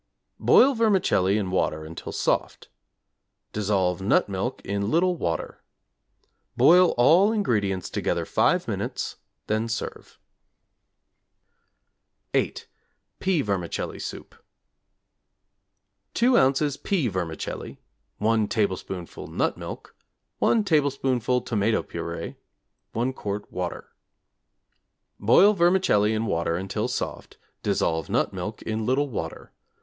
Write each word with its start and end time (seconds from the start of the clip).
Boil 0.39 0.73
vermicelli 0.73 1.37
in 1.37 1.51
water 1.51 1.85
until 1.85 2.11
soft. 2.11 2.69
Dissolve 3.53 4.01
nut 4.01 4.27
milk 4.27 4.59
in 4.65 4.89
little 4.89 5.15
water. 5.15 5.61
Boil 6.57 6.95
all 6.97 7.31
ingredients 7.31 7.87
together 7.87 8.25
5 8.25 8.67
minutes, 8.67 9.17
then 9.45 9.67
serve. 9.69 10.17
=8. 12.33 12.65
Pea 13.19 13.43
Vermicelli 13.43 13.99
Soup= 13.99 14.33
2 16.15 16.31
ozs. 16.31 16.81
pea 16.81 17.07
vermicelli, 17.07 17.77
1 18.17 18.47
tablespoonful 18.47 19.27
nut 19.27 19.55
milk, 19.55 19.95
1 20.39 20.63
tablespoonful 20.63 21.41
tomato 21.41 21.83
purée, 21.83 22.37
1 22.93 23.13
quart 23.13 23.51
water. 23.53 23.91
Boil 25.19 25.53
vermicelli 25.53 26.15
in 26.15 26.25
water 26.25 26.55
until 26.55 26.87
soft, 26.87 27.37
dissolve 27.61 28.09
nut 28.09 28.33
milk 28.33 28.63
in 28.63 28.83
little 28.83 29.07
water. 29.07 29.51